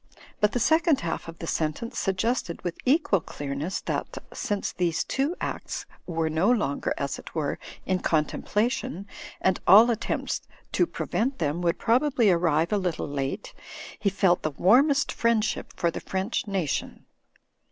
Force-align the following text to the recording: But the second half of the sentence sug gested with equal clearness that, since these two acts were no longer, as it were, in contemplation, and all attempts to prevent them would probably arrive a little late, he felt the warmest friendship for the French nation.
But 0.39 0.53
the 0.53 0.59
second 0.59 1.01
half 1.01 1.27
of 1.27 1.37
the 1.37 1.45
sentence 1.45 1.99
sug 1.99 2.15
gested 2.17 2.63
with 2.63 2.75
equal 2.85 3.21
clearness 3.21 3.81
that, 3.81 4.17
since 4.33 4.71
these 4.71 5.03
two 5.03 5.35
acts 5.39 5.85
were 6.07 6.27
no 6.27 6.49
longer, 6.49 6.91
as 6.97 7.19
it 7.19 7.35
were, 7.35 7.59
in 7.85 7.99
contemplation, 7.99 9.05
and 9.41 9.59
all 9.67 9.91
attempts 9.91 10.41
to 10.71 10.87
prevent 10.87 11.37
them 11.37 11.61
would 11.61 11.77
probably 11.77 12.31
arrive 12.31 12.73
a 12.73 12.79
little 12.79 13.07
late, 13.07 13.53
he 13.99 14.09
felt 14.09 14.41
the 14.41 14.49
warmest 14.49 15.11
friendship 15.11 15.71
for 15.77 15.91
the 15.91 16.01
French 16.01 16.47
nation. 16.47 17.05